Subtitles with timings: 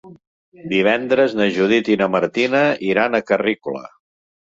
[0.71, 3.89] Divendres na Judit i na Martina iran a Carrícola.